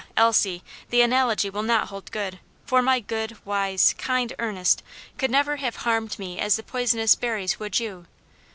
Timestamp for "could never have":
5.19-5.75